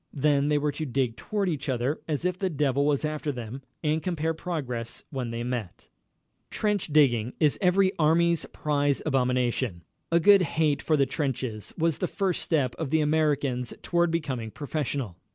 Then 0.15 0.47
they 0.49 0.57
were 0.57 0.71
to 0.71 0.85
dig 0.87 1.15
toward 1.15 1.47
each 1.47 1.69
other 1.69 2.01
as 2.07 2.25
if 2.25 2.39
the 2.39 2.49
devil 2.49 2.87
was 2.87 3.05
after 3.05 3.31
them, 3.31 3.61
and 3.83 4.01
compare 4.01 4.33
progress 4.33 5.03
when 5.11 5.29
they 5.29 5.43
met. 5.43 5.89
Trench 6.49 6.87
digging 6.87 7.33
is 7.39 7.59
every 7.61 7.91
army's 7.99 8.47
prize 8.47 9.03
abomination. 9.05 9.83
A 10.11 10.19
good 10.19 10.41
hate 10.41 10.81
for 10.81 10.97
the 10.97 11.05
trenches 11.05 11.71
was 11.77 11.99
the 11.99 12.07
first 12.07 12.41
step 12.41 12.73
of 12.79 12.89
the 12.89 13.01
Americans 13.01 13.75
toward 13.83 14.09
becoming 14.09 14.49
professional. 14.49 15.17